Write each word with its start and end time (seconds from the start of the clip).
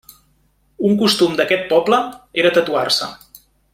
Un 0.87 0.95
costum 1.01 1.37
d'aquest 1.41 1.67
poble 1.75 1.99
era 2.45 2.53
tatuar-se. 2.57 3.11